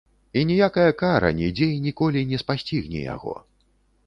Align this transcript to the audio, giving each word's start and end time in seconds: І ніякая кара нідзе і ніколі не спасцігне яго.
І 0.39 0.41
ніякая 0.51 0.91
кара 1.01 1.29
нідзе 1.41 1.67
і 1.75 1.77
ніколі 1.85 2.25
не 2.33 2.41
спасцігне 2.45 3.05
яго. 3.15 3.37